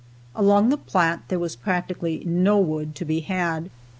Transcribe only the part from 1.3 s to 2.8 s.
was practically no